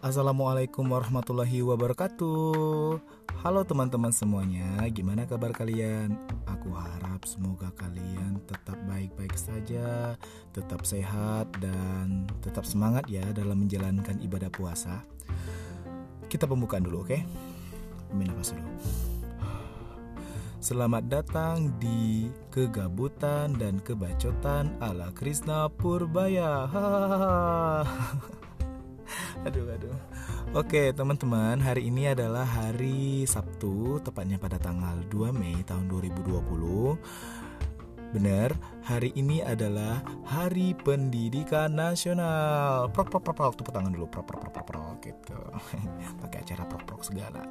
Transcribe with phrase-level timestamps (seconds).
[0.00, 2.96] Assalamualaikum warahmatullahi wabarakatuh
[3.44, 6.16] Halo teman-teman semuanya Gimana kabar kalian?
[6.48, 10.16] Aku harap semoga kalian tetap baik-baik saja
[10.56, 15.04] Tetap sehat dan tetap semangat ya dalam menjalankan ibadah puasa
[16.32, 17.20] Kita pembukaan dulu oke?
[17.20, 17.20] Okay?
[18.16, 18.40] Dulu
[20.64, 26.68] Selamat datang di kegabutan dan kebacotan ala Krishna Purbaya.
[29.46, 29.96] aduh, aduh.
[30.52, 36.98] Oke, teman-teman, hari ini adalah hari Sabtu, tepatnya pada tanggal 2 Mei tahun 2020.
[38.10, 38.50] Benar,
[38.82, 42.90] hari ini adalah Hari Pendidikan Nasional.
[42.90, 44.10] Prok prok prok prok, tepuk tangan dulu.
[44.10, 45.38] Prok prok prok prok, prok gitu.
[46.26, 47.46] Pakai acara prok prok segala.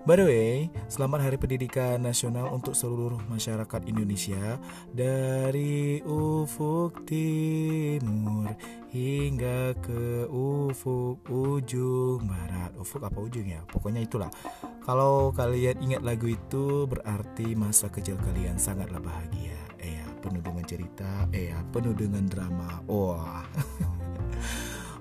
[0.00, 4.56] By the way, selamat Hari Pendidikan Nasional untuk seluruh masyarakat Indonesia
[4.96, 8.48] dari ufuk timur
[8.88, 12.72] hingga ke ufuk ujung barat.
[12.80, 13.60] Ufuk apa ujung ya?
[13.68, 14.32] Pokoknya itulah.
[14.80, 19.60] Kalau kalian ingat lagu itu berarti masa kecil kalian sangatlah bahagia.
[19.84, 22.80] Eh ya, penuh dengan cerita, eh ya, penuh dengan drama.
[22.88, 23.44] Wah.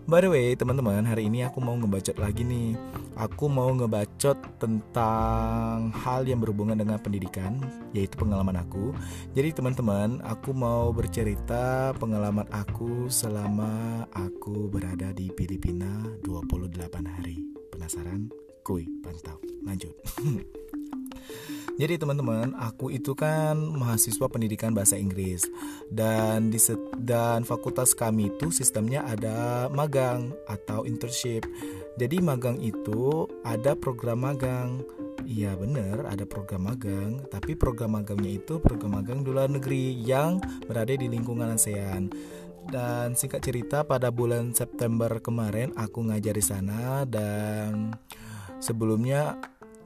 [0.10, 2.74] By the way, teman-teman, hari ini aku mau ngebacot lagi nih.
[3.14, 7.62] Aku mau ngebacot tentang hal yang berhubungan dengan pendidikan,
[7.94, 8.90] yaitu pengalaman aku.
[9.38, 17.46] Jadi, teman-teman, aku mau bercerita pengalaman aku selama aku berada di Filipina 28 hari.
[17.70, 18.34] Penasaran?
[18.66, 19.38] Kuy, pantau.
[19.62, 19.94] Lanjut.
[21.80, 25.48] Jadi teman-teman, aku itu kan mahasiswa pendidikan bahasa Inggris
[25.88, 26.60] dan di
[27.00, 31.48] dan fakultas kami itu sistemnya ada magang atau internship.
[31.96, 34.84] Jadi magang itu ada program magang.
[35.24, 40.44] Iya benar, ada program magang, tapi program magangnya itu program magang di luar negeri yang
[40.68, 42.12] berada di lingkungan ASEAN.
[42.68, 47.96] Dan singkat cerita pada bulan September kemarin aku ngajar di sana dan
[48.60, 49.40] sebelumnya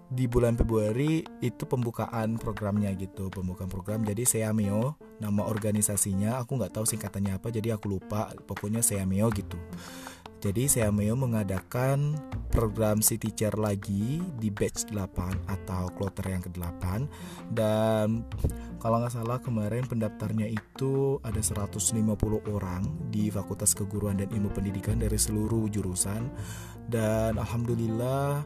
[0.10, 4.04] di bulan Februari itu pembukaan programnya gitu pembukaan program.
[4.04, 8.30] Jadi Seameo nama organisasinya aku nggak tahu singkatannya apa jadi aku lupa.
[8.46, 9.58] Pokoknya Seameo gitu.
[10.44, 12.20] Jadi Seameo mengadakan
[12.52, 16.84] program si teacher lagi di batch 8 atau kloter yang ke-8
[17.56, 18.28] dan
[18.84, 21.96] kalau nggak salah kemarin pendaftarnya itu ada 150
[22.52, 26.28] orang di Fakultas Keguruan dan Ilmu Pendidikan dari seluruh jurusan.
[26.84, 28.44] Dan alhamdulillah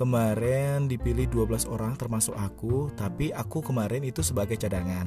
[0.00, 5.04] Kemarin dipilih 12 orang termasuk aku, tapi aku kemarin itu sebagai cadangan.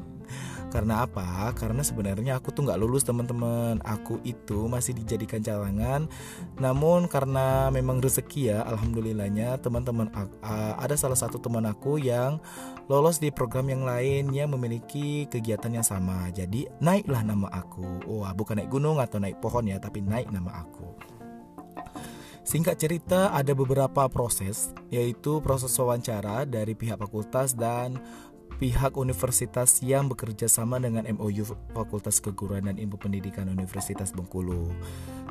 [0.72, 1.52] Karena apa?
[1.52, 3.84] Karena sebenarnya aku tuh nggak lulus teman-teman.
[3.84, 6.08] Aku itu masih dijadikan cadangan.
[6.56, 10.08] Namun karena memang rezeki ya, alhamdulillahnya teman-teman
[10.80, 12.40] ada salah satu teman aku yang
[12.88, 16.32] lolos di program yang lain yang memiliki kegiatan yang sama.
[16.32, 18.08] Jadi naiklah nama aku.
[18.08, 21.11] Wah, bukan naik gunung atau naik pohon ya, tapi naik nama aku.
[22.42, 28.02] Singkat cerita, ada beberapa proses, yaitu proses wawancara dari pihak fakultas dan
[28.62, 31.42] pihak universitas yang bekerja sama dengan MOU
[31.74, 34.70] Fakultas Keguruan dan Ilmu Pendidikan Universitas Bengkulu.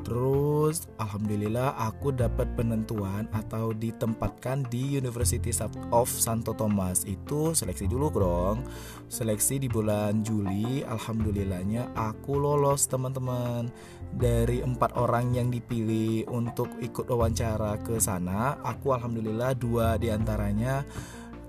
[0.04, 5.48] Terus alhamdulillah aku dapat penentuan atau ditempatkan di University
[5.96, 7.08] of Santo Thomas.
[7.08, 8.68] Itu seleksi dulu dong.
[9.08, 13.72] Seleksi di bulan Juli, alhamdulillahnya aku lolos teman-teman.
[14.12, 20.84] Dari empat orang yang dipilih untuk ikut wawancara ke sana, aku alhamdulillah dua di antaranya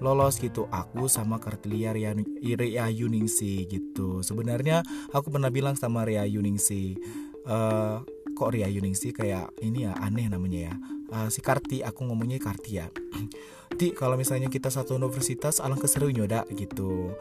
[0.03, 0.67] lolos gitu.
[0.69, 4.21] Aku sama Kartelia Ria, Ria Yuningsi gitu.
[4.21, 4.83] Sebenarnya
[5.15, 6.99] aku pernah bilang sama Ria Yuningsi
[7.47, 8.03] uh,
[8.33, 10.75] kok Ria Yuningsi kayak ini ya aneh namanya ya?
[11.13, 12.89] Uh, si Karti aku ngomongnya Karti ya.
[13.79, 17.13] Di kalau misalnya kita satu universitas alangkah seru nyoda gitu.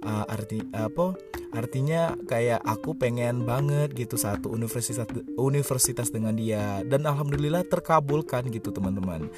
[0.00, 1.12] Uh, arti apa
[1.52, 5.04] artinya kayak aku pengen banget gitu satu universitas
[5.36, 6.80] universitas dengan dia.
[6.86, 9.28] Dan alhamdulillah terkabulkan gitu teman-teman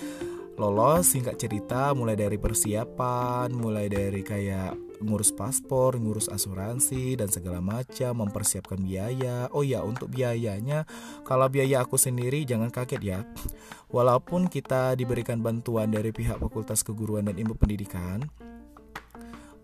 [0.60, 7.58] lolos singkat cerita mulai dari persiapan mulai dari kayak ngurus paspor ngurus asuransi dan segala
[7.58, 9.50] macam mempersiapkan biaya.
[9.50, 10.86] Oh ya untuk biayanya
[11.26, 13.18] kalau biaya aku sendiri jangan kaget ya.
[13.94, 18.24] Walaupun kita diberikan bantuan dari pihak fakultas keguruan dan ilmu pendidikan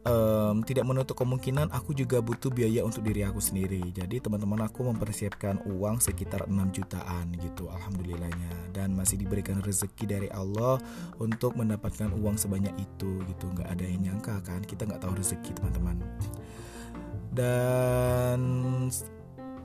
[0.08, 3.84] um, tidak menutup kemungkinan aku juga butuh biaya untuk diri aku sendiri.
[3.92, 10.28] Jadi teman-teman aku mempersiapkan uang sekitar 6 jutaan gitu alhamdulillahnya dan masih diberikan rezeki dari
[10.32, 10.80] Allah
[11.20, 13.46] untuk mendapatkan uang sebanyak itu gitu.
[13.48, 15.96] nggak ada yang nyangka kan kita nggak tahu rezeki teman-teman.
[17.28, 18.40] Dan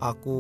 [0.04, 0.40] aku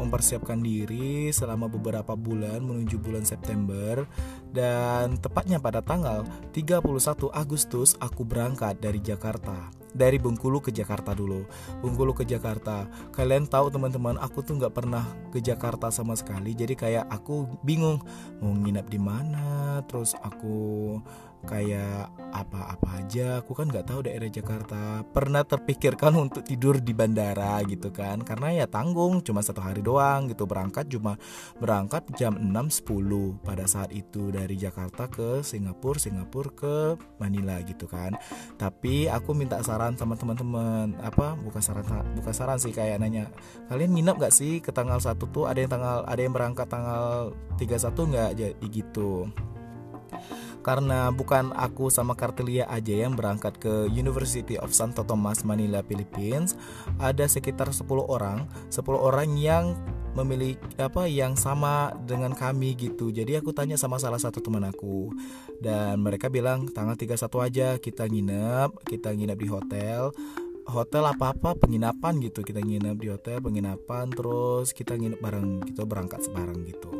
[0.00, 4.08] mempersiapkan diri selama beberapa bulan menuju bulan September
[4.52, 6.24] dan tepatnya pada tanggal
[6.56, 6.84] 31
[7.32, 9.68] Agustus aku berangkat dari Jakarta.
[9.88, 11.48] Dari Bengkulu ke Jakarta dulu.
[11.80, 12.84] Bengkulu ke Jakarta.
[13.10, 16.52] Kalian tahu teman-teman aku tuh nggak pernah ke Jakarta sama sekali.
[16.52, 17.98] Jadi kayak aku bingung
[18.38, 19.80] mau nginap di mana?
[19.88, 21.00] Terus aku
[21.46, 23.40] kayak apa-apa aja.
[23.40, 25.04] Aku kan nggak tahu daerah Jakarta.
[25.06, 28.20] Pernah terpikirkan untuk tidur di bandara gitu kan.
[28.24, 30.44] Karena ya tanggung cuma satu hari doang gitu.
[30.48, 31.16] Berangkat cuma
[31.60, 34.30] berangkat jam 6.10 pada saat itu.
[34.32, 36.74] Dari Jakarta ke Singapura Singapura ke
[37.20, 38.16] Manila gitu kan.
[38.58, 40.96] Tapi aku minta saran sama teman-teman.
[41.00, 41.38] Apa?
[41.38, 41.84] Bukan saran
[42.16, 43.30] bukan saran sih kayak nanya
[43.72, 45.44] kalian nginep gak sih ke tanggal satu tuh?
[45.48, 48.30] Ada yang tanggal ada yang berangkat tanggal 31 nggak?
[48.36, 49.28] Jadi gitu
[50.68, 56.52] karena bukan aku sama Kartelia aja yang berangkat ke University of Santo Tomas Manila Philippines.
[57.00, 59.72] Ada sekitar 10 orang 10 orang yang
[60.12, 63.08] memiliki apa yang sama dengan kami gitu.
[63.08, 65.08] Jadi aku tanya sama salah satu teman aku.
[65.56, 67.16] Dan mereka bilang tanggal 31
[67.48, 70.12] aja kita nginep kita nginep di hotel.
[70.68, 72.44] Hotel apa apa penginapan gitu.
[72.44, 76.92] Kita nginep di hotel penginapan terus kita nginep bareng gitu berangkat sebarang gitu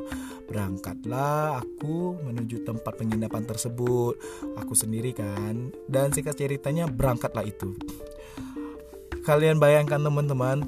[0.48, 4.16] berangkatlah aku menuju tempat penginapan tersebut.
[4.56, 5.70] Aku sendiri kan?
[5.84, 7.76] Dan singkat ceritanya berangkatlah itu.
[9.28, 10.64] Kalian bayangkan teman-teman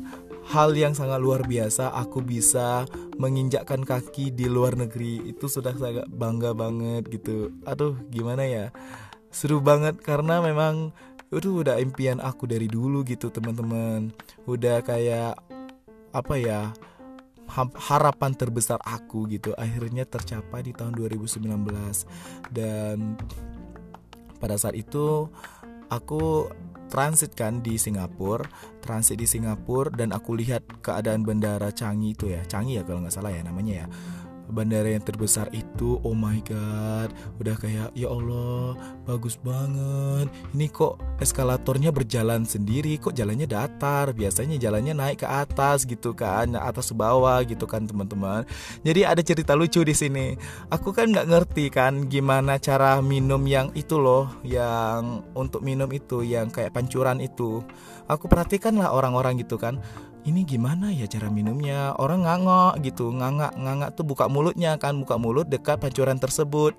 [0.52, 1.96] hal yang sangat luar biasa.
[1.96, 2.84] Aku bisa
[3.16, 5.24] menginjakkan kaki di luar negeri.
[5.24, 7.48] Itu sudah sangat bangga banget gitu.
[7.64, 8.68] Aduh gimana ya?
[9.32, 10.92] Seru banget karena memang
[11.30, 14.12] itu udah impian aku dari dulu gitu teman-teman.
[14.44, 15.40] Udah kayak
[16.10, 16.74] apa ya
[17.90, 21.50] harapan terbesar aku gitu akhirnya tercapai di tahun 2019
[22.54, 23.18] dan
[24.38, 25.28] pada saat itu
[25.90, 26.48] aku
[26.90, 28.46] transit kan di Singapura
[28.82, 33.14] transit di Singapura dan aku lihat keadaan bandara Changi itu ya Changi ya kalau nggak
[33.14, 33.86] salah ya namanya ya
[34.52, 37.10] bandara yang terbesar itu oh my god.
[37.38, 38.76] Udah kayak ya Allah
[39.06, 40.28] bagus banget.
[40.52, 44.12] Ini kok eskalatornya berjalan sendiri kok jalannya datar?
[44.12, 48.44] Biasanya jalannya naik ke atas gitu kan atas ke bawah gitu kan teman-teman.
[48.82, 50.34] Jadi ada cerita lucu di sini.
[50.68, 56.26] Aku kan nggak ngerti kan gimana cara minum yang itu loh yang untuk minum itu
[56.26, 57.62] yang kayak pancuran itu.
[58.10, 59.78] Aku perhatikan lah orang-orang gitu kan
[60.28, 61.96] ini gimana ya cara minumnya?
[61.96, 66.76] Orang ngangok gitu ngangak ngangak tuh buka mulutnya kan buka mulut dekat pancuran tersebut.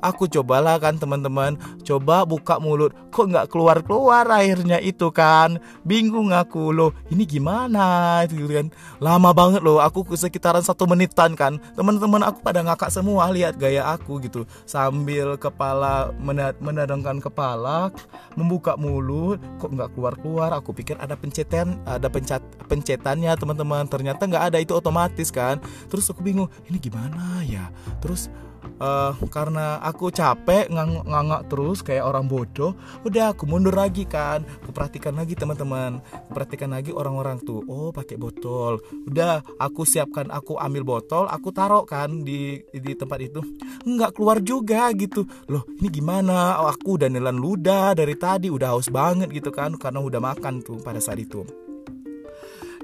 [0.00, 5.60] Aku cobalah kan teman-teman coba buka mulut kok nggak keluar keluar airnya itu kan?
[5.84, 8.24] Bingung aku loh ini gimana?
[8.24, 8.72] Itu kan.
[9.04, 11.60] Lama banget loh aku sekitaran satu menitan kan.
[11.76, 14.48] Teman-teman aku pada ngakak semua lihat gaya aku gitu.
[14.64, 16.10] Sambil kepala
[16.62, 17.92] menadangkan kepala
[18.38, 22.40] membuka mulut kok nggak keluar keluar aku pikir ada pencetan ada pencet
[22.78, 23.84] pencetannya teman-teman.
[23.90, 25.58] Ternyata nggak ada itu otomatis kan?
[25.90, 27.68] Terus aku bingung ini gimana ya?
[27.98, 28.30] Terus
[28.78, 34.42] uh, karena aku capek ngang ngangak terus kayak orang bodoh udah aku mundur lagi kan?
[34.64, 36.00] Aku perhatikan lagi teman-teman.
[36.30, 37.62] Perhatikan lagi orang-orang tuh.
[37.66, 38.80] Oh pakai botol.
[39.06, 43.40] Udah aku siapkan aku ambil botol aku taruh kan di di tempat itu.
[43.84, 45.26] Nggak keluar juga gitu.
[45.50, 46.60] Loh ini gimana?
[46.62, 49.74] Oh, aku udah nelan ludah dari tadi udah haus banget gitu kan?
[49.76, 51.67] Karena udah makan tuh pada saat itu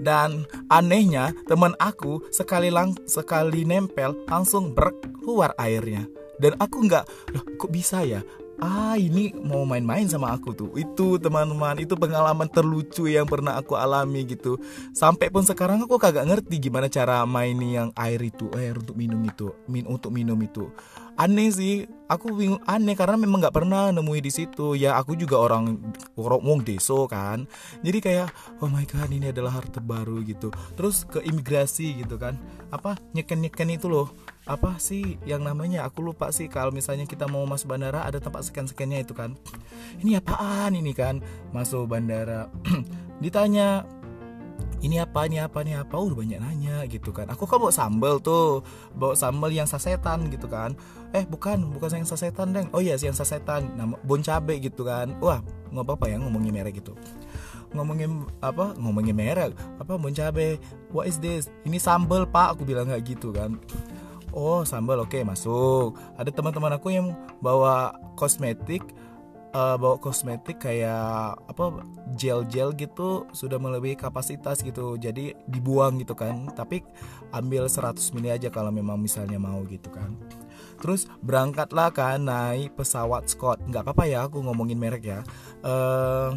[0.00, 6.06] dan anehnya teman aku sekali lang sekali nempel langsung brek keluar airnya.
[6.38, 7.04] Dan aku nggak
[7.34, 8.20] loh kok bisa ya?
[8.62, 10.70] Ah ini mau main-main sama aku tuh.
[10.78, 14.58] Itu teman-teman itu pengalaman terlucu yang pernah aku alami gitu.
[14.94, 19.18] Sampai pun sekarang aku kagak ngerti gimana cara main yang air itu air untuk minum
[19.26, 20.70] itu min untuk minum itu
[21.16, 21.76] aneh sih.
[22.04, 24.76] Aku bingung aneh karena memang nggak pernah nemui di situ.
[24.76, 25.80] Ya aku juga orang
[26.20, 27.48] wong deso kan.
[27.80, 28.28] Jadi kayak
[28.60, 30.52] oh my god ini adalah harta baru gitu.
[30.76, 32.36] Terus ke imigrasi gitu kan.
[32.68, 34.12] Apa nyeken nyeken itu loh.
[34.44, 35.88] Apa sih yang namanya?
[35.88, 39.32] Aku lupa sih kalau misalnya kita mau masuk bandara ada tempat scan scannya itu kan.
[40.04, 41.24] Ini apaan ini kan?
[41.56, 42.52] Masuk bandara.
[43.24, 43.88] Ditanya
[44.84, 45.96] ini apa ini apa ini apa?
[45.96, 47.24] Udah banyak nanya gitu kan.
[47.32, 48.60] Aku kan bawa sambal tuh
[48.92, 50.76] bawa sambal yang sasetan gitu kan.
[51.16, 52.68] Eh bukan bukan yang sasetan deng.
[52.76, 53.72] Oh iya sih yang sasetan.
[53.80, 55.16] Nama bon cabe gitu kan.
[55.24, 55.40] Wah
[55.72, 56.92] nggak apa-apa ya ngomongin merek gitu.
[57.72, 59.56] Ngomongin apa ngomongin merek.
[59.80, 60.60] Apa bon cabe?
[60.92, 61.48] What is this?
[61.64, 62.60] Ini sambal pak.
[62.60, 63.56] Aku bilang nggak gitu kan.
[64.36, 65.96] Oh sambal oke okay, masuk.
[66.20, 68.84] Ada teman-teman aku yang bawa kosmetik
[69.54, 71.86] uh, bawa kosmetik kayak apa
[72.18, 74.98] gel-gel gitu sudah melebihi kapasitas gitu.
[74.98, 76.50] Jadi dibuang gitu kan.
[76.52, 76.82] Tapi
[77.30, 80.18] ambil 100 mili aja kalau memang misalnya mau gitu kan.
[80.82, 83.62] Terus berangkatlah kan naik pesawat Scott.
[83.64, 85.20] Nggak apa-apa ya aku ngomongin merek ya.
[85.64, 86.36] Uh,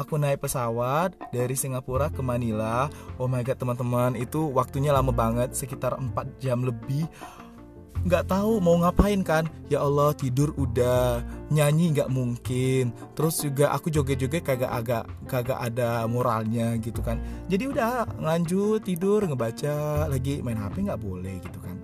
[0.00, 2.88] aku naik pesawat dari Singapura ke Manila.
[3.20, 7.04] Oh my god teman-teman itu waktunya lama banget sekitar 4 jam lebih
[8.04, 9.48] nggak tahu mau ngapain kan?
[9.72, 12.92] Ya Allah tidur udah nyanyi nggak mungkin.
[13.16, 17.22] Terus juga aku joget-joget kagak agak kagak ada moralnya gitu kan.
[17.48, 21.76] Jadi udah lanjut tidur ngebaca lagi main HP nggak boleh gitu kan.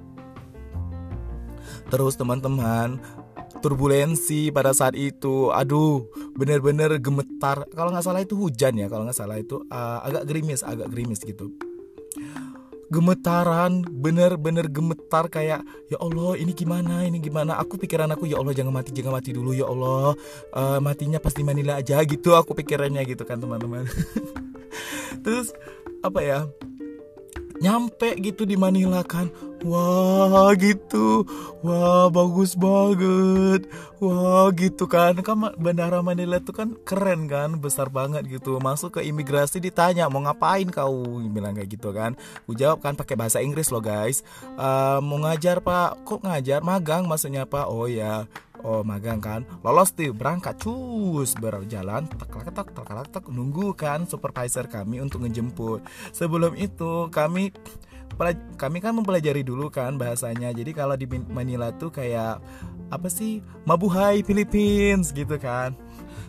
[1.88, 3.00] Terus teman-teman
[3.64, 5.48] turbulensi pada saat itu.
[5.48, 6.04] Aduh
[6.36, 7.64] bener-bener gemetar.
[7.72, 11.24] Kalau nggak salah itu hujan ya kalau nggak salah itu uh, agak gerimis agak gerimis
[11.24, 11.71] gitu
[12.92, 17.56] gemetaran bener-bener gemetar kayak ya Allah ini gimana ini gimana?
[17.56, 20.12] Aku pikiran aku ya Allah jangan mati jangan mati dulu ya Allah.
[20.52, 23.88] Uh, matinya pasti Manila aja gitu aku pikirannya gitu kan teman-teman.
[25.24, 25.56] Terus
[26.04, 26.38] apa ya
[27.62, 29.30] nyampe gitu di Manila kan.
[29.62, 31.22] Wah gitu.
[31.62, 33.70] Wah bagus banget.
[34.02, 35.14] Wah gitu kan.
[35.22, 38.58] Kan bandara Manila itu kan keren kan besar banget gitu.
[38.58, 41.22] Masuk ke imigrasi ditanya mau ngapain kau?
[41.30, 42.18] Bilang kayak gitu kan.
[42.42, 44.26] Aku jawab kan pakai bahasa Inggris loh guys.
[44.58, 46.02] Uh, mau ngajar pak.
[46.02, 46.66] Kok ngajar?
[46.66, 47.70] Magang maksudnya pak.
[47.70, 48.26] Oh ya
[48.62, 49.42] Oh magang kan?
[49.66, 50.54] Lolos tuh berangkat.
[50.62, 55.82] Cus Berjalan tak tak tak tak Nunggu kan supervisor kami untuk ngejemput.
[56.14, 57.50] Sebelum itu kami
[58.54, 60.54] kami kan mempelajari dulu kan bahasanya.
[60.54, 62.38] Jadi kalau di Manila tuh kayak
[62.92, 63.42] apa sih?
[63.66, 65.74] Mabuhay Philippines gitu kan.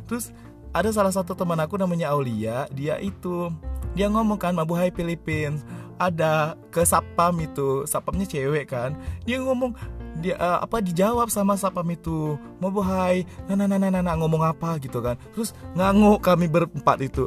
[0.09, 0.33] Terus
[0.73, 3.53] ada salah satu teman aku namanya Aulia dia itu
[3.93, 5.61] dia ngomong kan mabuhay Philippines.
[6.01, 8.97] Ada ke sapam itu sapamnya cewek kan.
[9.29, 9.77] Dia ngomong
[10.21, 14.77] dia uh, apa dijawab sama sapam itu mabuhay nah nah nah nah nah ngomong apa?
[14.81, 15.17] gitu kan.
[15.33, 17.25] Terus nganguk kami berempat itu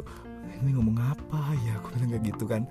[0.61, 1.77] ini ngomong apa ya?
[1.81, 2.61] Aku bilang kayak gitu kan.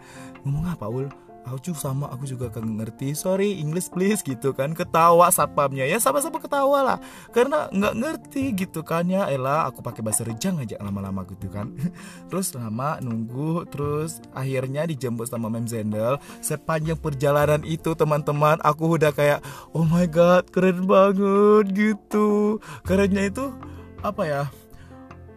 [0.43, 1.07] Ngomong apa ul
[1.47, 3.15] aku sama aku juga kan ngerti.
[3.15, 4.75] Sorry English please gitu kan.
[4.75, 5.87] Ketawa satpamnya.
[5.87, 6.99] Ya sama-sama ketawa lah.
[7.31, 9.07] Karena nggak ngerti gitu kan.
[9.07, 11.71] Ya Ella aku pakai bahasa rejang aja lama-lama gitu kan.
[12.31, 13.71] Terus lama nunggu.
[13.71, 16.19] Terus akhirnya dijemput sama Mem Zendel.
[16.43, 19.39] Sepanjang perjalanan itu teman-teman aku udah kayak
[19.71, 22.59] oh my god keren banget gitu.
[22.83, 23.55] Kerennya itu
[24.03, 24.43] apa ya?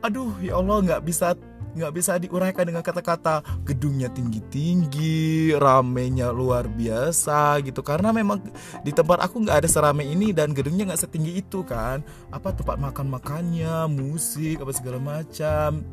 [0.02, 1.36] Aduh ya Allah nggak bisa
[1.76, 7.86] nggak bisa diuraikan dengan kata-kata gedungnya tinggi-tinggi ramenya luar biasa gitu.
[7.86, 8.42] Karena memang
[8.82, 12.02] di tempat aku nggak ada seramai ini dan gedungnya nggak setinggi itu kan.
[12.34, 15.86] Apa tempat makan makannya musik apa segala macam.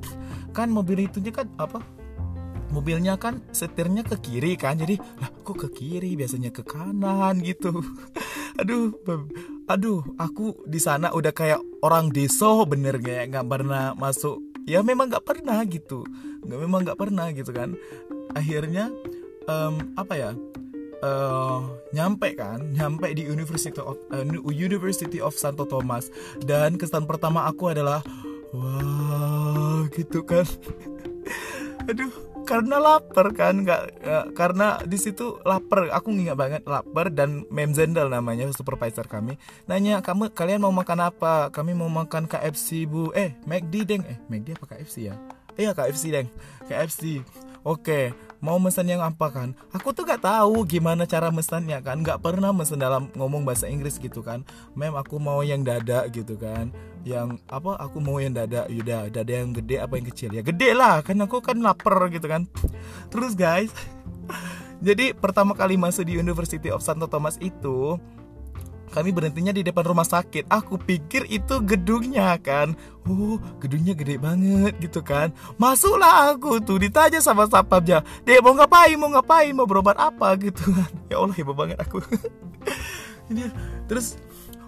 [0.56, 1.83] Kan mobil itu kan apa
[2.73, 4.80] mobilnya kan setirnya ke kiri kan.
[4.80, 6.16] Jadi lah kok ke kiri?
[6.16, 7.85] Biasanya ke kanan gitu.
[8.61, 8.97] Aduh
[9.66, 15.08] aduh aku di sana udah kayak orang deso bener kayak nggak pernah masuk ya memang
[15.08, 16.02] nggak pernah gitu.
[16.42, 17.78] Nggak memang nggak pernah gitu kan.
[18.35, 18.90] Akhirnya
[19.46, 20.30] um, apa ya
[21.00, 21.62] uh,
[21.94, 26.11] nyampe kan nyampe di University of uh, University of Santo Thomas.
[26.42, 28.02] Dan kesan pertama aku adalah
[28.50, 30.44] wah gitu kan.
[31.88, 35.90] Aduh karena lapar kan nggak ya, karena di situ lapar.
[35.90, 39.36] Aku nggak banget lapar dan Mem Zendel namanya supervisor kami.
[39.66, 41.50] Nanya kamu kalian mau makan apa?
[41.50, 43.10] Kami mau makan KFC bu.
[43.12, 44.02] Eh McD deng.
[44.06, 45.14] Eh McD apa KFC ya?
[45.58, 46.28] Iya KFC deng.
[46.70, 47.26] KFC
[47.66, 49.48] oke mau pesan yang apa kan?
[49.72, 52.00] Aku tuh gak tahu gimana cara mesennya kan.
[52.00, 54.44] Nggak pernah mesen dalam ngomong bahasa Inggris gitu kan.
[54.76, 56.70] Mem aku mau yang dada gitu kan.
[57.06, 58.66] Yang apa aku mau yang dada.
[58.66, 60.30] Yaudah dada yang gede apa yang kecil?
[60.34, 62.44] Ya gede lah kan aku kan lapar gitu kan.
[63.08, 63.70] Terus guys
[64.86, 67.96] jadi pertama kali masuk di University of Santo Thomas itu
[68.96, 70.48] kami berhentinya di depan rumah sakit.
[70.48, 72.72] Aku pikir itu gedungnya kan.
[73.04, 75.36] Oh, gedungnya gede banget gitu kan.
[75.60, 78.00] Masuklah aku tuh ditanya sama satpamnya.
[78.24, 78.96] Dek mau ngapain?
[78.96, 79.52] Mau ngapain?
[79.52, 80.88] Mau berobat apa gitu kan.
[81.12, 82.00] Ya Allah hebat banget aku.
[83.30, 83.52] Ini
[83.84, 84.16] terus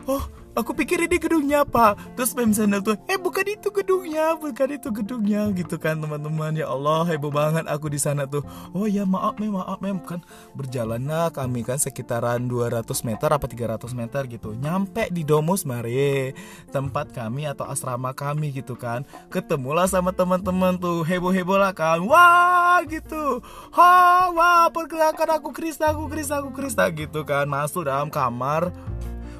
[0.05, 0.23] oh
[0.59, 4.89] aku pikir ini gedungnya apa terus Mem Sandal tuh eh bukan itu gedungnya bukan itu
[4.91, 5.43] gedungnya.
[5.53, 6.57] Gitu kan teman-teman.
[6.57, 8.43] Ya Allah heboh banget aku di sana tuh.
[8.73, 10.01] Oh ya maaf mem maaf mem.
[10.03, 10.25] Kan
[10.57, 14.57] berjalanlah kami kan sekitaran 200 meter apa 300 meter gitu.
[14.57, 16.33] Nyampe di Domus Mare
[16.73, 19.05] tempat kami atau asrama kami gitu kan.
[19.29, 21.05] Ketemulah sama teman-teman tuh.
[21.05, 22.03] Heboh-heboh lah kan.
[22.03, 23.45] Wah gitu.
[23.77, 27.47] Ha wah perkenalkan aku Krista aku Krista aku Krista gitu kan.
[27.47, 28.73] Masuk dalam kamar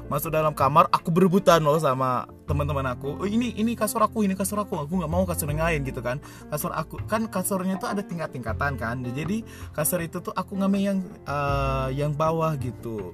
[0.09, 3.21] masuk dalam kamar aku berebutan loh sama teman-teman aku.
[3.21, 4.89] Oh, ini ini kasur aku ini kasur aku.
[4.89, 6.17] Aku nggak mau kasur yang lain gitu kan.
[6.49, 8.99] Kasur aku kan kasurnya tuh ada tingkat-tingkatan kan.
[9.05, 10.99] Jadi kasur itu tuh aku ngambil yang
[11.29, 13.13] uh, yang bawah gitu.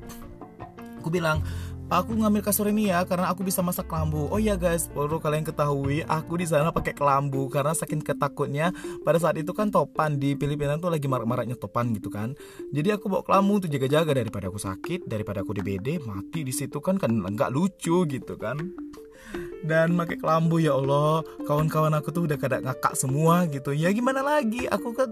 [1.04, 1.44] Aku bilang
[1.90, 4.26] aku ngambil kasur ini ya karena aku bisa masak kelambu.
[4.34, 8.74] Oh ya guys, perlu kalian ketahui, aku di sana pakai kelambu karena saking ketakutnya
[9.06, 12.34] pada saat itu kan topan di Filipina tuh lagi marak-maraknya topan gitu kan.
[12.74, 16.82] Jadi aku bawa kelambu untuk jaga-jaga daripada aku sakit, daripada aku DBD mati di situ
[16.82, 18.58] kan kan nggak lucu gitu kan.
[19.66, 23.74] Dan pakai kelambu ya Allah, kawan-kawan aku tuh udah kada ngakak semua gitu.
[23.74, 24.70] Ya gimana lagi?
[24.70, 25.10] Aku kan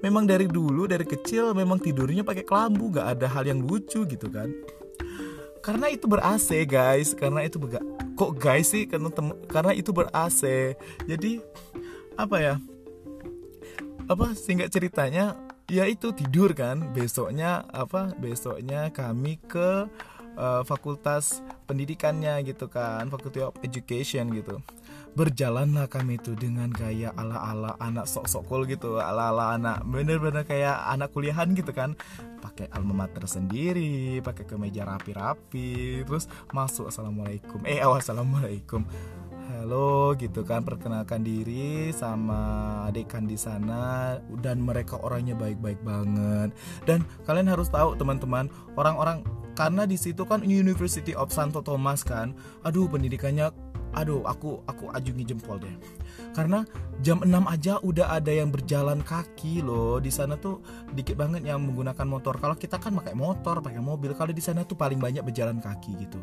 [0.00, 4.30] memang dari dulu dari kecil memang tidurnya pakai kelambu, gak ada hal yang lucu gitu
[4.30, 4.54] kan
[5.66, 7.10] karena itu ber AC guys.
[7.10, 7.82] Karena itu bega
[8.14, 8.86] kok guys sih?
[8.86, 10.72] Karena tem karena itu ber AC
[11.10, 11.42] jadi
[12.14, 12.54] apa ya?
[14.06, 15.34] Apa singkat ceritanya
[15.66, 16.94] ya itu tidur kan?
[16.94, 19.90] Besoknya apa besoknya kami ke
[20.38, 23.10] uh, fakultas pendidikannya gitu kan?
[23.10, 24.62] Faculty of education gitu
[25.16, 31.08] berjalanlah kami itu dengan gaya ala-ala anak sok-sok cool gitu ala-ala anak bener-bener kayak anak
[31.16, 31.96] kuliahan gitu kan.
[32.44, 37.64] Pakai alma mater sendiri pakai kemeja rapi-rapi terus masuk assalamualaikum.
[37.64, 38.84] Eh oh, assalamualaikum.
[39.56, 46.52] Halo gitu kan perkenalkan diri sama dekan di sana dan mereka orangnya baik-baik banget.
[46.84, 49.24] Dan kalian harus tahu teman-teman orang-orang
[49.56, 53.48] karena di situ kan University of Santo Thomas kan aduh pendidikannya
[53.96, 55.72] aduh aku aku ajungi jempol deh.
[56.36, 56.62] Karena
[57.00, 59.96] jam 6 aja udah ada yang berjalan kaki loh.
[59.98, 60.60] Di sana tuh
[60.92, 62.36] dikit banget yang menggunakan motor.
[62.36, 64.12] Kalau kita kan pakai motor pakai mobil.
[64.12, 66.20] Kalau di sana tuh paling banyak berjalan kaki gitu.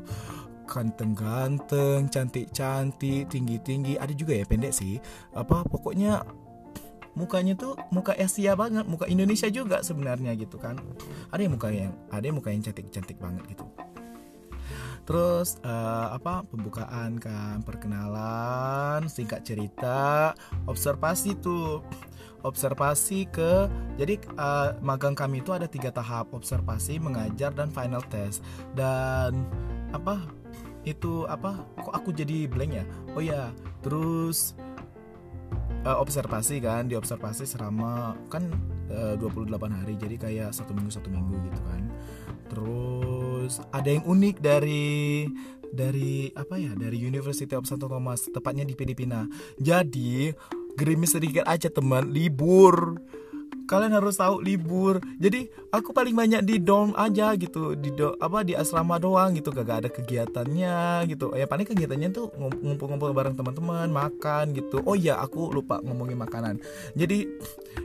[0.70, 3.98] Ganteng-ganteng cantik-cantik tinggi-tinggi.
[3.98, 5.02] Ada juga ya pendek sih.
[5.34, 6.22] Apa pokoknya
[7.18, 8.86] mukanya tuh muka Asia banget.
[8.86, 10.78] Muka Indonesia juga sebenarnya gitu kan.
[11.34, 13.66] Ada yang muka yang ada yang muka yang cantik-cantik banget gitu
[15.04, 20.32] Terus uh, apa pembukaan kan perkenalan, singkat cerita,
[20.68, 21.84] observasi tuh.
[22.44, 28.44] Observasi ke jadi uh, magang kami itu ada tiga tahap observasi mengajar dan final test.
[28.76, 29.48] Dan
[29.96, 30.20] apa
[30.84, 32.86] itu apa kok aku jadi blank ya?
[33.16, 34.60] Oh ya terus
[35.88, 38.52] uh, observasi kan di observasi selama kan
[38.92, 41.82] uh, 28 hari jadi kayak satu minggu satu minggu gitu kan.
[42.52, 43.13] Terus
[43.72, 45.26] ada yang unik dari
[45.74, 49.26] dari apa ya dari University of Santo Thomas tepatnya di Filipina.
[49.58, 50.30] Jadi
[50.78, 53.02] gerimis sedikit aja teman libur.
[53.64, 55.00] Kalian harus tahu libur.
[55.18, 59.56] Jadi aku paling banyak di dorm aja gitu di do, apa di asrama doang gitu.
[59.56, 61.32] Gak ada kegiatannya gitu.
[61.34, 64.84] Ya paling kegiatannya tuh ngumpul-ngumpul bareng teman-teman makan gitu.
[64.84, 66.60] Oh iya aku lupa ngomongin makanan.
[66.94, 67.24] Jadi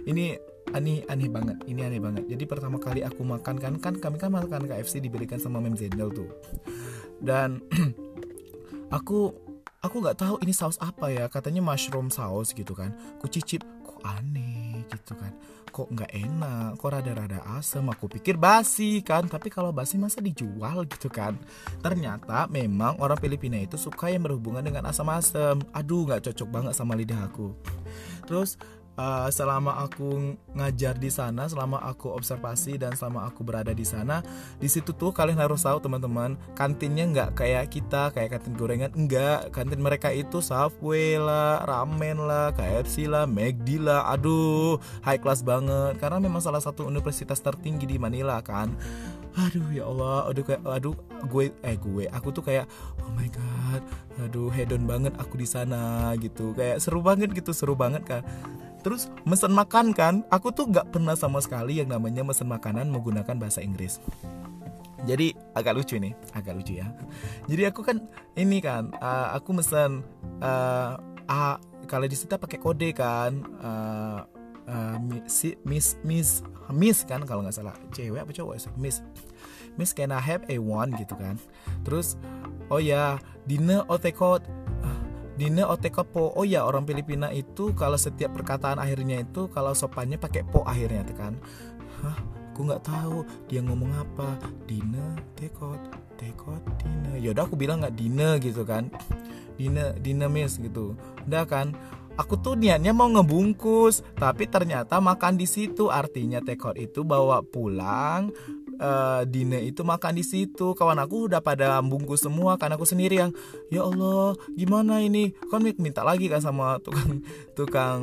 [0.04, 0.34] ini
[0.74, 1.56] aneh aneh banget.
[1.64, 2.24] Ini aneh banget.
[2.28, 6.12] Jadi pertama kali aku makan kan kan kami kan makan KFC diberikan sama Mem Zendel
[6.12, 6.28] tuh.
[7.20, 7.62] Dan
[8.96, 9.32] aku
[9.80, 11.26] aku nggak tahu ini saus apa ya.
[11.30, 12.92] Katanya mushroom saus gitu kan.
[13.20, 15.32] Aku cicip kok aneh gitu kan.
[15.68, 17.84] Kok nggak enak kok rada-rada asem.
[17.88, 19.28] Aku pikir basi kan.
[19.28, 21.38] Tapi kalau basi masa dijual gitu kan?
[21.80, 25.62] Ternyata memang orang Filipina itu suka yang berhubungan dengan asam-asam.
[25.72, 27.54] Aduh nggak cocok banget sama lidah aku.
[28.28, 28.60] Terus
[28.98, 34.20] uh, selama aku ngajar di sana, selama aku observasi dan selama aku berada di sana,
[34.58, 39.48] di situ tuh kalian harus tahu teman-teman, kantinnya nggak kayak kita, kayak kantin gorengan, enggak.
[39.54, 45.96] Kantin mereka itu Subway lah, ramen lah, KFC lah, McD lah, aduh, high class banget.
[46.02, 48.74] Karena memang salah satu universitas tertinggi di Manila kan.
[49.38, 50.98] Aduh ya Allah, aduh kayak, aduh
[51.30, 52.66] gue, eh gue, aku tuh kayak,
[52.98, 53.82] oh my god,
[54.18, 58.26] aduh hedon banget aku di sana gitu, kayak seru banget gitu, seru banget kan
[58.88, 63.36] Terus mesen makan kan, aku tuh gak pernah sama sekali yang namanya mesen makanan menggunakan
[63.36, 64.00] bahasa Inggris.
[65.04, 66.88] Jadi agak lucu nih, agak lucu ya.
[67.52, 68.00] Jadi aku kan
[68.32, 70.00] ini kan, uh, aku mesen
[70.40, 70.96] uh,
[71.28, 74.24] uh, kalau di situ pakai kode kan, uh,
[74.64, 74.96] uh,
[75.68, 76.40] miss miss
[76.72, 77.76] miss kan kalau nggak salah.
[77.92, 78.72] Cewek apa cowok sih?
[78.80, 79.04] Miss
[79.76, 80.96] miss can I have a one?
[80.96, 81.36] Gitu kan.
[81.84, 82.16] Terus
[82.72, 84.40] oh ya dinner or take out
[85.38, 86.34] Dine oteko po.
[86.34, 91.06] Oh ya orang Filipina itu kalau setiap perkataan akhirnya itu kalau sopannya pakai po akhirnya
[91.14, 91.38] kan.
[92.02, 92.18] Hah,
[92.50, 94.34] aku nggak tahu dia ngomong apa.
[94.66, 95.78] Dine tekot
[96.18, 97.22] tekot dine.
[97.22, 98.90] Yaudah aku bilang nggak dine gitu kan.
[99.54, 100.98] Dine dinamis gitu.
[101.22, 101.70] Udah kan
[102.18, 108.34] aku tuh niatnya mau ngebungkus tapi ternyata makan di situ artinya tekot itu bawa pulang
[108.78, 110.72] uh, Dine itu makan di situ.
[110.74, 113.30] Kawan aku udah pada bungkus semua kan aku sendiri yang
[113.68, 115.34] ya Allah gimana ini?
[115.50, 117.22] Kan minta lagi kan sama tukang
[117.58, 118.00] tukang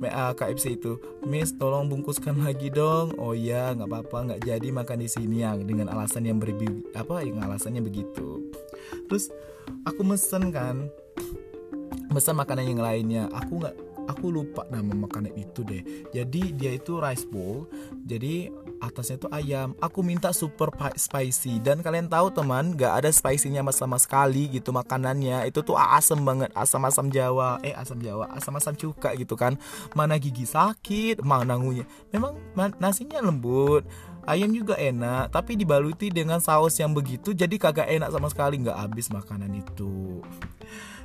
[0.00, 3.16] uh, KFC itu Miss tolong bungkuskan lagi dong.
[3.18, 7.24] Oh ya nggak apa-apa nggak jadi makan di sini yang dengan alasan yang berbi apa
[7.24, 8.44] yang alasannya begitu.
[9.08, 9.32] Terus
[9.84, 10.88] aku mesen kan
[12.12, 13.22] mesen makanan yang lainnya.
[13.32, 15.84] Aku nggak aku lupa nama makanan itu deh.
[16.10, 17.68] Jadi dia itu rice bowl.
[18.08, 19.74] Jadi atasnya itu ayam.
[19.82, 21.60] Aku minta super spicy.
[21.62, 25.46] Dan kalian tahu teman gak ada spicynya sama sekali gitu makanannya.
[25.50, 27.60] Itu tuh asam banget asam-asam Jawa.
[27.62, 29.58] Eh asam Jawa asam-asam cuka gitu kan.
[29.92, 32.38] Mana gigi sakit mana ngunya memang
[32.78, 33.84] nasinya lembut
[34.28, 35.32] ayam juga enak.
[35.32, 38.60] Tapi dibaluti dengan saus yang begitu jadi kagak enak sama sekali.
[38.60, 40.20] Nggak habis makanan itu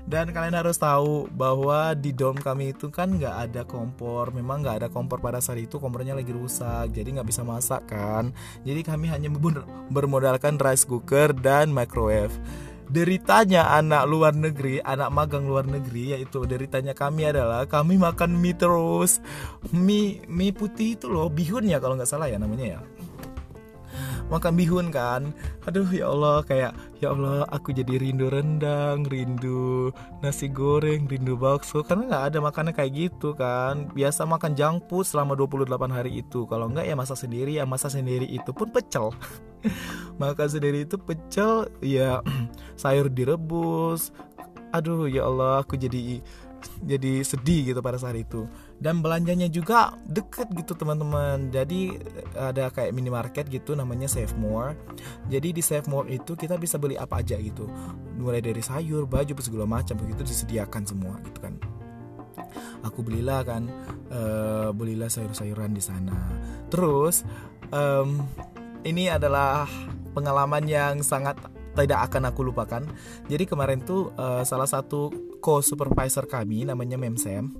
[0.04, 4.36] dan kalian harus tahu bahwa di dom kami itu kan nggak ada kompor.
[4.36, 8.36] Memang nggak ada kompor pada saat itu kompornya lagi rusak jadi nggak bisa masak kan.
[8.68, 9.32] Jadi kami hanya
[9.88, 12.36] bermodalkan rice cooker dan microwave.
[12.94, 18.60] Deritanya anak luar negeri, anak magang luar negeri yaitu deritanya kami adalah kami makan mie
[18.60, 19.24] terus.
[19.72, 22.80] Mie mie putih itu loh, bihun ya kalau nggak salah ya namanya ya
[24.31, 25.31] makan bihun kan?
[25.67, 29.91] Aduh ya Allah kayak ya Allah aku jadi rindu rendang rindu
[30.23, 31.83] nasi goreng rindu bakso.
[31.83, 33.91] Karena nggak ada makanan kayak gitu kan.
[33.91, 36.45] Biasa makan junk food selama 28 hari itu.
[36.47, 37.57] Kalau nggak ya masak sendiri.
[37.59, 39.12] Ya masak sendiri itu pun pecel.
[40.21, 42.19] Makan sendiri itu pecel ya
[42.81, 44.12] sayur direbus.
[44.75, 46.19] Aduh ya Allah aku jadi
[46.83, 48.47] jadi sedih gitu pada saat itu
[48.84, 51.48] dan belanjanya juga deket gitu teman-teman.
[51.56, 51.96] Jadi
[52.36, 54.76] ada kayak minimarket gitu namanya Save More.
[55.32, 57.72] Jadi di Save More itu kita bisa beli apa aja gitu.
[58.19, 61.56] Mulai dari sayur baju segala macam begitu disediakan semua gitu kan.
[62.84, 63.72] Aku belilah kan
[64.12, 66.19] uh, belilah sayur-sayuran di sana.
[66.67, 67.24] Terus
[67.72, 68.19] um,
[68.84, 69.63] ini adalah
[70.12, 71.39] pengalaman yang sangat
[71.74, 72.84] tidak akan aku lupakan.
[73.32, 77.51] Jadi kemarin tuh uh, salah satu co-supervisor kami namanya Mem Sam,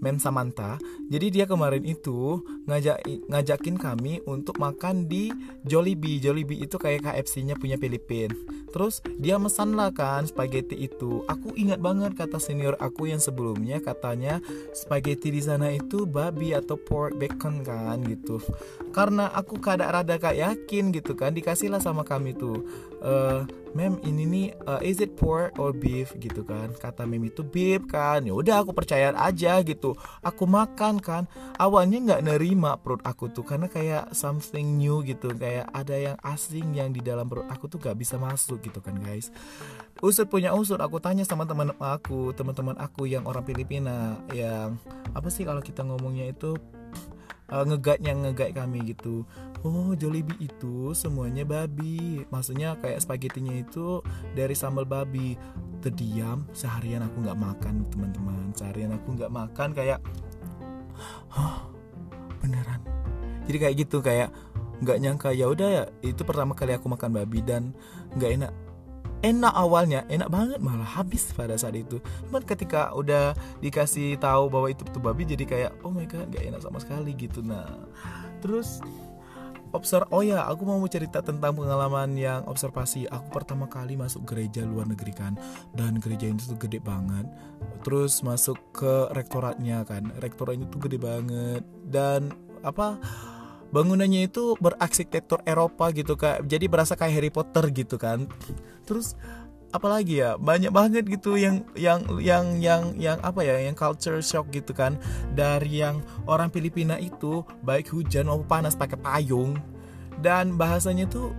[0.00, 0.80] Mem Samantha.
[1.12, 5.28] Jadi dia kemarin itu ngajak ngajakin kami untuk makan di
[5.68, 6.16] Jollibee.
[6.16, 8.32] Jollibee itu kayak KFC-nya punya Filipina.
[8.72, 11.22] Terus dia mesan lah kan spaghetti itu.
[11.28, 14.40] Aku ingat banget kata senior aku yang sebelumnya katanya
[14.72, 18.40] spaghetti di sana itu babi atau pork bacon kan gitu.
[18.96, 22.64] Karena aku kada rada kayak yakin gitu kan dikasihlah sama kami tuh.
[22.96, 23.44] Uh,
[23.76, 27.84] mem ini nih uh, is it pork or beef gitu kan kata mem itu beef
[27.90, 28.22] kan.
[28.22, 29.94] Ya udah aku percaya aja gitu.
[30.22, 31.26] Aku makan kan.
[31.56, 35.32] Awalnya nggak nerima perut aku tuh karena kayak something new gitu.
[35.34, 38.96] Kayak ada yang asing yang di dalam perut aku tuh gak bisa masuk gitu kan
[38.98, 39.30] guys.
[40.04, 44.76] Usut punya usut aku tanya sama teman aku teman-teman aku yang orang Filipina yang
[45.16, 46.60] apa sih kalau kita ngomongnya itu
[47.50, 49.22] uh, ngegat yang ngegat kami gitu.
[49.66, 52.22] Oh Jollibee itu semuanya babi.
[52.30, 54.02] Maksudnya kayak spagettinya itu
[54.34, 55.34] dari sambal babi.
[55.82, 58.50] Terdiam seharian aku nggak makan teman-teman.
[58.54, 59.98] Seharian aku nggak makan kayak
[61.34, 61.70] oh
[62.42, 62.80] beneran?
[63.46, 64.30] Jadi kayak gitu kayak
[64.76, 67.72] nggak nyangka ya udah ya itu pertama kali aku makan babi dan
[68.12, 68.52] nggak enak
[69.26, 71.98] enak awalnya enak banget malah habis pada saat itu.
[72.30, 76.46] Cuman ketika udah dikasih tahu bahwa itu tuh babi jadi kayak oh my god gak
[76.46, 77.42] enak sama sekali gitu.
[77.42, 77.66] Nah
[78.38, 78.78] terus
[79.74, 83.10] observ oh ya aku mau cerita tentang pengalaman yang observasi.
[83.10, 85.34] Aku pertama kali masuk gereja luar negeri kan
[85.74, 87.26] dan gereja itu tuh gede banget.
[87.82, 91.66] Terus masuk ke rektoratnya kan rektoratnya tuh gede banget.
[91.82, 92.30] Dan
[92.62, 92.98] apa
[93.70, 96.46] bangunannya itu berarsitektur Eropa gitu kak.
[96.46, 98.30] Jadi berasa kayak Harry Potter gitu kan.
[98.86, 99.18] Terus
[99.74, 104.50] apalagi ya banyak banget gitu yang yang yang yang yang apa ya yang culture shock
[104.54, 104.98] gitu kan.
[105.34, 109.58] Dari yang orang Filipina itu baik hujan maupun panas pakai payung.
[110.16, 111.36] Dan bahasanya tuh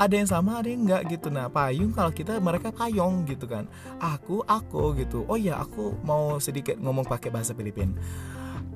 [0.00, 1.28] ada yang sama ada yang enggak gitu.
[1.28, 3.68] Nah payung kalau kita mereka payung gitu kan.
[3.98, 5.26] Aku aku gitu.
[5.26, 7.96] Oh ya aku mau sedikit ngomong pakai bahasa Filipin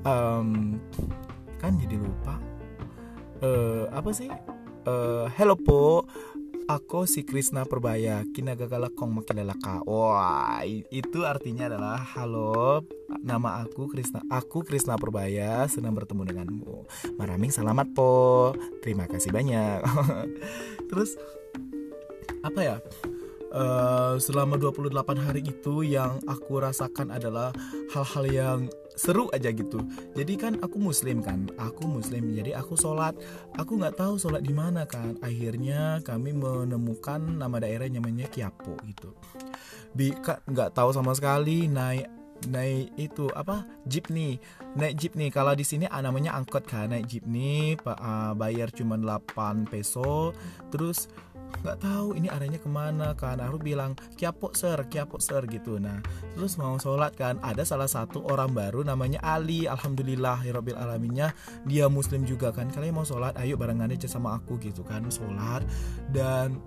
[0.05, 0.77] um,
[1.59, 2.37] kan jadi lupa
[3.45, 4.29] uh, apa sih?
[4.85, 6.09] Uh, hello po.
[6.65, 12.81] Aku si Krisna Perbaya kinagagala kong makilalaka wah itu artinya adalah halo
[13.21, 16.89] nama aku Krisna aku Krisna Perbaya senang bertemu denganmu.
[17.21, 18.57] Maraming selamat po.
[18.81, 19.85] Terima kasih banyak.
[20.89, 21.13] Terus
[22.41, 22.77] apa ya?
[23.53, 27.53] Uh, selama 28 hari itu yang aku rasakan adalah
[27.93, 28.59] hal-hal yang
[28.95, 29.83] seru aja gitu.
[30.15, 33.15] Jadi kan aku muslim kan aku muslim jadi aku sholat.
[33.59, 35.19] Aku nggak tahu sholat di mana kan.
[35.21, 39.13] Akhirnya kami menemukan nama daerah namanya Kiapo gitu.
[39.95, 42.07] Bika nggak tahu sama sekali naik
[42.51, 43.63] naik itu apa?
[43.87, 44.39] Jeep nih
[44.75, 48.71] naik jeep nih kalau di sini ah, namanya angkot kan naik jeep nih uh, bayar
[48.75, 50.35] cuma 8 peso.
[50.71, 51.07] Terus
[51.61, 53.39] nggak tahu ini arahnya ke mana kan?
[53.39, 55.77] Aku bilang kiapok sir kiapok sir gitu.
[55.77, 56.01] Nah
[56.33, 57.37] terus mau sholat kan?
[57.39, 59.69] Ada salah satu orang baru namanya Ali.
[59.69, 61.31] Alhamdulillah ya Rabbil alaminnya.
[61.63, 62.67] Dia muslim juga kan?
[62.71, 65.05] Kalian mau sholat ayo barengan aja sama aku gitu kan?
[65.07, 65.63] Sholat.
[66.11, 66.59] Dan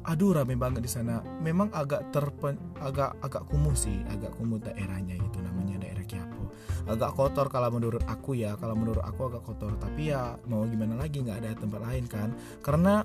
[0.00, 1.20] aduh rame banget di sana.
[1.44, 6.50] Memang agak terpen agak agak kumuh sih agak kumuh daerahnya gitu namanya daerah Kiapo.
[6.88, 8.56] Agak kotor kalau menurut aku ya.
[8.56, 9.76] Kalau menurut aku agak kotor.
[9.76, 11.20] Tapi ya mau gimana lagi?
[11.22, 12.28] Nggak ada tempat lain kan?
[12.64, 13.04] Karena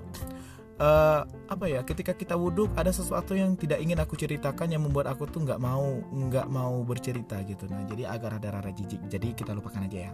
[0.80, 5.12] uh, apa ya ketika kita wudhu ada sesuatu yang tidak ingin aku ceritakan yang membuat
[5.12, 7.68] aku tuh nggak mau nggak mau bercerita gitu.
[7.68, 10.12] Nah jadi agar ada rara jijik jadi kita lupakan aja ya.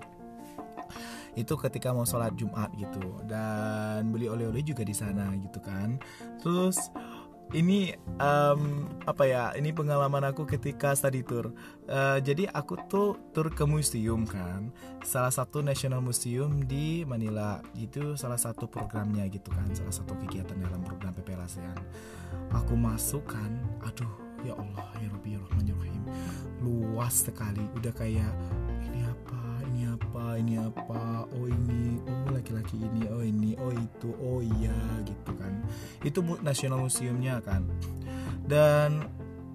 [1.33, 5.96] Itu ketika mau sholat Jumat gitu dan beli oleh-oleh juga di sana gitu kan.
[6.44, 6.92] Terus
[7.53, 11.53] ini um, apa ya ini pengalaman aku ketika study tour.
[11.85, 14.73] Uh, jadi aku tuh tur ke museum kan
[15.05, 17.61] salah satu national museum di Manila.
[17.77, 21.79] Itu salah satu programnya gitu kan salah satu kegiatan dalam program PPL ASEAN
[22.53, 23.53] aku masuk kan
[23.85, 24.09] aduh
[24.43, 26.03] ya Allah ya Rabbi ya Rahman ya Rahim.
[26.62, 28.33] Luas sekali udah kayak
[30.33, 31.29] apa ini apa?
[31.37, 34.73] Oh ini oh laki-laki ini oh ini oh itu oh iya
[35.05, 35.53] gitu kan.
[36.01, 37.68] Itu national museumnya kan.
[38.49, 39.05] Dan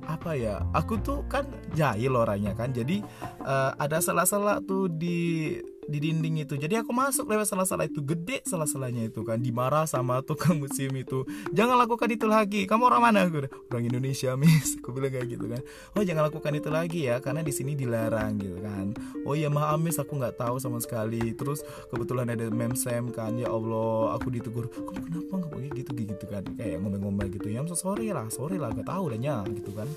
[0.05, 2.69] apa ya aku tuh kan jahil orangnya kan.
[2.69, 3.01] Jadi
[3.41, 5.57] uh, ada salah-salah tuh di
[5.87, 6.53] di dinding itu.
[6.59, 11.23] Jadi aku masuk lewat salah-salah itu gede salah-salahnya itu kan dimarah sama tukang museum itu.
[11.55, 13.19] Jangan lakukan itu lagi kamu orang mana?
[13.25, 15.61] Aku orang Indonesia mis aku bilang kayak gitu kan.
[15.95, 18.91] Oh jangan lakukan itu lagi ya karena di sini dilarang gitu kan.
[19.23, 21.31] Oh iya maaf mis aku nggak tahu sama sekali.
[21.33, 24.67] Terus kebetulan ada mem sem kan ya Allah aku ditegur.
[24.67, 26.43] Kamu kenapa nggak pakai gitu gitu kan?
[26.59, 27.47] Kayak ngomel-ngomel gitu.
[27.47, 29.87] Ya so sorry lah sorry lah gak tahu nya gitu kan.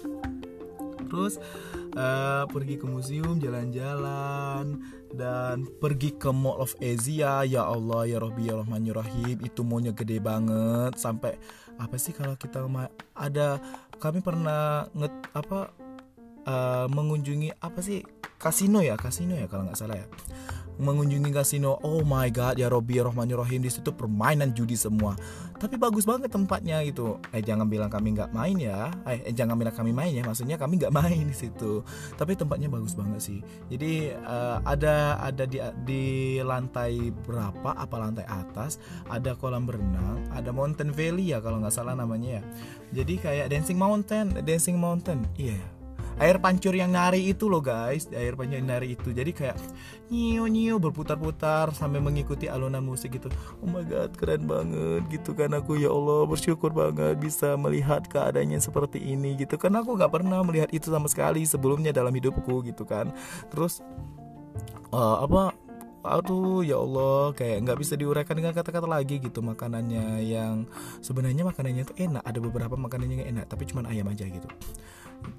[1.10, 1.42] Terus
[1.98, 4.78] uh, pergi ke museum jalan-jalan
[5.10, 9.60] dan pergi ke Mall of Asia ya Allah ya Rabbi ya Rahman ya Rahim itu
[9.66, 10.94] maunya gede banget.
[10.96, 11.38] Sampai
[11.76, 12.62] apa sih kalau kita
[13.18, 13.58] ada
[13.98, 15.74] kami pernah nget apa
[16.46, 18.06] uh, mengunjungi apa sih
[18.38, 18.94] kasino ya?
[18.94, 20.06] Kasino ya kalau nggak salah ya.
[20.80, 21.76] Mengunjungi kasino.
[21.82, 25.18] Oh my god ya Robi ya Rohman ya Rohim di situ permainan judi semua
[25.60, 27.20] tapi bagus banget tempatnya gitu.
[27.36, 28.88] Eh jangan bilang kami nggak main ya.
[29.04, 31.84] Eh, eh jangan bilang kami main ya maksudnya kami nggak main di situ.
[32.16, 33.44] Tapi tempatnya bagus banget sih.
[33.68, 36.04] Jadi uh, ada ada di di
[36.40, 37.76] lantai berapa?
[37.76, 38.80] Apa lantai atas?
[39.12, 42.42] Ada kolam berenang ada mountain valley ya kalau nggak salah namanya ya.
[43.04, 45.28] Jadi kayak dancing mountain dancing mountain.
[45.36, 45.60] Iya.
[45.60, 45.79] yeah
[46.20, 48.06] air pancur yang nari itu loh guys.
[48.12, 49.10] Air pancur yang nari itu.
[49.10, 49.56] Jadi kayak
[50.12, 53.32] nyiu nyiu berputar-putar sampai mengikuti alunan musik gitu.
[53.64, 55.80] Oh my god keren banget gitu kan aku.
[55.80, 59.72] Ya Allah bersyukur banget bisa melihat keadaannya seperti ini gitu kan.
[59.80, 63.10] Aku nggak pernah melihat itu sama sekali sebelumnya dalam hidupku gitu kan.
[63.48, 63.80] Terus
[64.92, 65.56] uh, apa
[66.00, 70.64] aduh ya Allah kayak nggak bisa diuraikan dengan kata-kata lagi gitu makanannya yang
[71.00, 72.22] sebenarnya makanannya itu enak.
[72.24, 74.48] Ada beberapa makanannya yang enak tapi cuma ayam aja gitu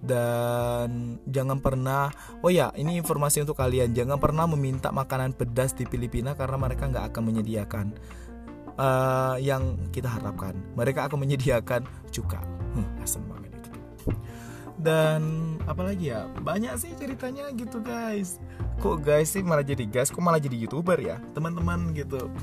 [0.02, 2.10] dan jangan pernah
[2.42, 3.94] oh ya ini informasi untuk kalian.
[3.94, 7.86] Jangan pernah meminta makanan pedas di Filipina karena mereka nggak akan menyediakan
[8.78, 10.58] uh, yang kita harapkan.
[10.74, 12.42] Mereka akan menyediakan cuka.
[12.72, 13.72] Hmm, asam banget itu
[14.82, 15.22] dan
[15.70, 16.26] apalagi ya?
[16.42, 18.42] Banyak sih ceritanya gitu guys.
[18.82, 21.22] Kok guys sih malah jadi gas kok malah jadi youtuber ya?
[21.38, 22.34] Teman-teman gitu.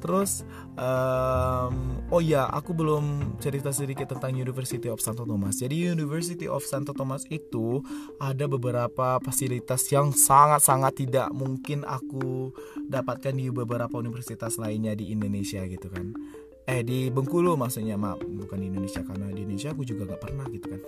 [0.00, 0.48] Terus
[0.80, 6.64] um, oh ya aku belum cerita sedikit tentang University of Santo Thomas jadi University of
[6.64, 7.84] Santo Thomas itu
[8.16, 12.56] ada beberapa fasilitas yang sangat-sangat tidak mungkin aku
[12.88, 16.16] dapatkan di beberapa universitas lainnya di Indonesia gitu kan.
[16.64, 18.00] Eh di Bengkulu maksudnya.
[18.00, 19.04] Maaf bukan di Indonesia.
[19.04, 20.80] Karena di Indonesia aku juga nggak pernah gitu kan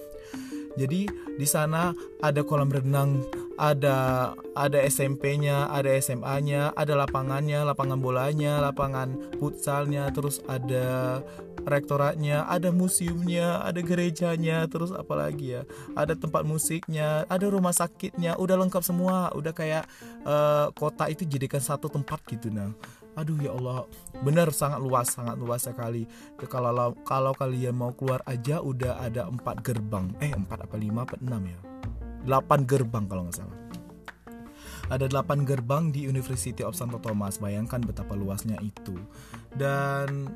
[0.75, 1.07] jadi
[1.39, 3.23] di sana ada kolam renang,
[3.55, 11.21] ada ada SMP-nya, ada SMA-nya, ada lapangannya, lapangan bolanya, lapangan futsalnya, terus ada
[11.65, 15.63] rektoratnya, ada museumnya, ada gerejanya, terus apa lagi ya?
[15.95, 19.87] Ada tempat musiknya, ada rumah sakitnya, udah lengkap semua, udah kayak
[20.27, 22.75] uh, kota itu jadikan satu tempat gitu nah
[23.14, 23.87] aduh ya Allah.
[24.22, 26.07] Benar sangat luas sangat luas sekali.
[26.46, 30.11] Kalau kalau kalian mau keluar aja udah ada empat gerbang.
[30.18, 31.59] Eh empat apa lima apa enam ya?
[32.27, 33.59] Delapan gerbang kalau nggak salah.
[34.92, 37.40] Ada delapan gerbang di University of Santo Thomas.
[37.40, 38.92] Bayangkan betapa luasnya itu.
[39.57, 40.29] Dan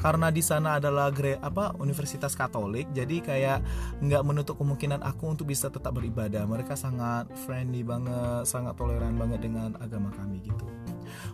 [0.00, 3.58] karena di sana adalah gre apa Universitas Katolik jadi kayak
[4.00, 6.48] nggak menutup kemungkinan aku untuk bisa tetap beribadah.
[6.48, 10.64] Mereka sangat friendly banget sangat toleran banget dengan agama kami gitu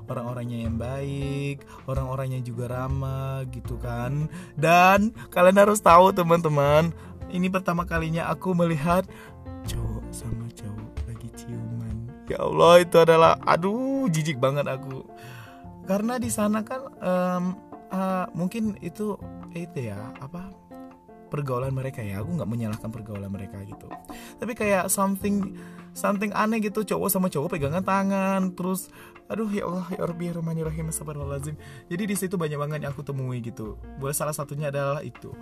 [0.06, 4.28] orang-orangnya yang baik orang-orangnya juga ramah gitu kan.
[4.58, 6.92] Dan kalian harus tahu teman-teman
[7.30, 9.06] ini pertama kalinya aku melihat
[9.66, 11.96] cowok sama cowok lagi ciuman.
[12.30, 15.02] Ya Allah itu adalah aduh jijik banget aku.
[15.86, 17.44] Karena di sana kan um,
[17.90, 19.14] uh, mungkin itu
[19.54, 20.65] itu ya apa
[21.28, 22.22] pergaulan mereka ya.
[22.22, 23.86] Aku nggak menyalahkan pergaulan mereka gitu.
[24.38, 25.58] Tapi kayak something
[25.96, 28.92] something aneh gitu cowok sama cowok pegangan tangan terus
[29.32, 30.92] aduh ya Allah ya Rabbi ya Rahmani Rahim
[31.24, 31.56] Lazim
[31.88, 33.80] jadi di situ banyak banget yang aku temui gitu.
[33.96, 35.32] Buat salah satunya adalah itu.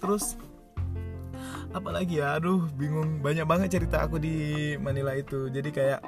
[0.00, 0.34] Terus
[1.70, 2.40] apalagi ya?
[2.40, 3.20] Aduh bingung.
[3.20, 5.52] Banyak banget cerita aku di Manila itu.
[5.52, 6.00] Jadi kayak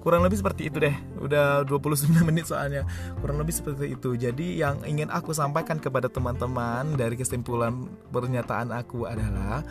[0.00, 0.96] kurang lebih seperti itu deh.
[1.18, 2.86] Udah 29 menit soalnya.
[3.20, 4.14] Kurang lebih seperti itu.
[4.14, 9.62] Jadi yang ingin aku sampaikan kepada teman-teman dari kesimpulan pernyataan aku adalah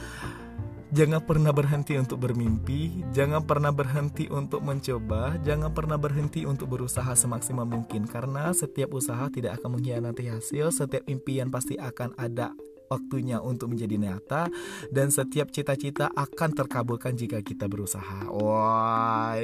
[0.87, 7.11] Jangan pernah berhenti untuk bermimpi, jangan pernah berhenti untuk mencoba, jangan pernah berhenti untuk berusaha
[7.11, 8.07] semaksimal mungkin.
[8.07, 12.55] Karena setiap usaha tidak akan mengkhianati hasil, setiap impian pasti akan ada
[12.88, 14.52] waktunya untuk menjadi nyata
[14.89, 18.28] dan setiap cita-cita akan terkabulkan jika kita berusaha.
[18.32, 19.36] Wah.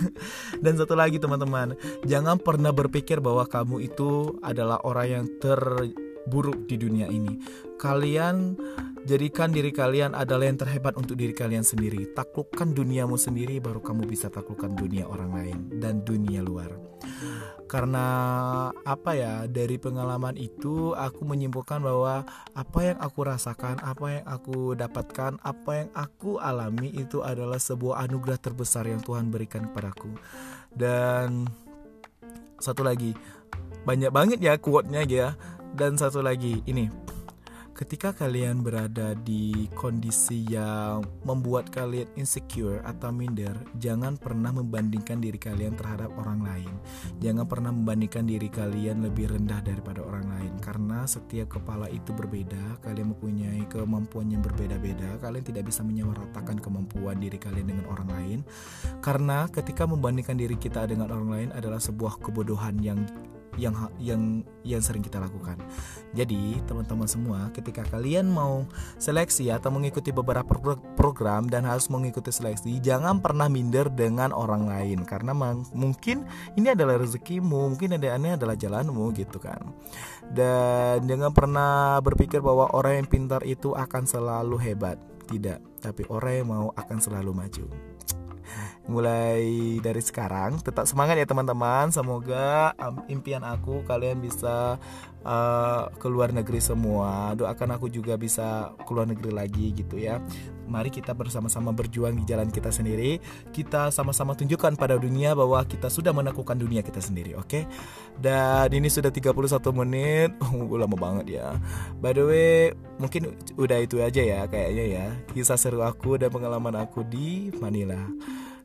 [0.64, 1.74] dan satu lagi teman-teman,
[2.06, 7.38] jangan pernah berpikir bahwa kamu itu adalah orang yang terburuk di dunia ini.
[7.76, 8.56] Kalian
[9.04, 12.08] jadikan diri kalian adalah yang terhebat untuk diri kalian sendiri.
[12.16, 16.94] Taklukkan duniamu sendiri baru kamu bisa taklukkan dunia orang lain dan dunia luar
[17.64, 18.06] karena
[18.84, 22.22] apa ya dari pengalaman itu aku menyimpulkan bahwa
[22.52, 28.04] apa yang aku rasakan apa yang aku dapatkan apa yang aku alami itu adalah sebuah
[28.04, 30.12] anugerah terbesar yang Tuhan berikan kepadaku.
[30.74, 31.48] Dan
[32.60, 33.16] satu lagi
[33.84, 35.32] banyak banget ya quote-nya ya.
[35.74, 36.86] Dan satu lagi ini
[37.74, 45.34] ketika kalian berada di kondisi yang membuat kalian insecure atau minder, jangan pernah membandingkan diri
[45.34, 46.70] kalian terhadap orang lain.
[47.18, 52.78] Jangan pernah membandingkan diri kalian lebih rendah daripada orang lain karena setiap kepala itu berbeda,
[52.86, 58.38] kalian mempunyai kemampuan yang berbeda-beda, kalian tidak bisa menyamaratakan kemampuan diri kalian dengan orang lain.
[59.02, 63.02] Karena ketika membandingkan diri kita dengan orang lain adalah sebuah kebodohan yang
[63.60, 65.60] yang yang yang sering kita lakukan.
[66.16, 68.64] Jadi, teman-teman semua, ketika kalian mau
[68.96, 70.48] seleksi atau mengikuti beberapa
[70.96, 75.36] program dan harus mengikuti seleksi, jangan pernah minder dengan orang lain karena
[75.74, 76.24] mungkin
[76.56, 79.60] ini adalah rezekimu, mungkin ada ini adalah jalanmu gitu kan.
[80.32, 84.96] Dan jangan pernah berpikir bahwa orang yang pintar itu akan selalu hebat.
[85.24, 87.93] Tidak, tapi orang yang mau akan selalu maju
[88.84, 91.88] mulai dari sekarang tetap semangat ya teman-teman.
[91.88, 94.76] Semoga um, impian aku kalian bisa
[95.24, 97.32] uh, keluar negeri semua.
[97.32, 100.20] Doakan aku juga bisa keluar negeri lagi gitu ya.
[100.64, 103.20] Mari kita bersama-sama berjuang di jalan kita sendiri.
[103.52, 107.48] Kita sama-sama tunjukkan pada dunia bahwa kita sudah menaklukkan dunia kita sendiri oke?
[107.48, 107.64] Okay?
[108.14, 109.34] dan ini sudah 31
[109.74, 110.30] menit.
[110.44, 111.58] Oh, lama banget ya.
[111.98, 112.54] By the way
[113.00, 115.06] mungkin udah itu aja ya kayaknya ya.
[115.34, 117.98] Kisah seru aku dan pengalaman aku di Manila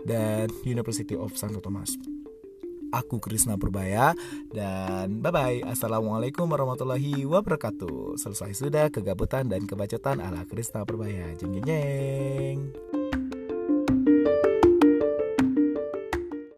[0.05, 1.95] dan University of Santo Thomas.
[2.89, 4.17] Aku Krisna Purbaya
[4.49, 5.61] dan bye bye.
[5.61, 8.17] Assalamualaikum warahmatullahi wabarakatuh.
[8.17, 11.37] Selesai sudah kegabutan dan kebacotan ala Krisna Purbaya.
[11.37, 12.57] Jeng jeng jeng.